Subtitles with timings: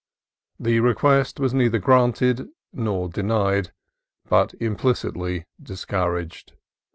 [0.59, 3.71] The request was neither granted nor denied,
[4.27, 6.53] but implicitly discouraged.